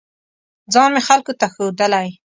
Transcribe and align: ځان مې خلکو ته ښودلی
ځان 0.73 0.89
مې 0.93 1.01
خلکو 1.07 1.33
ته 1.39 1.45
ښودلی 1.53 2.07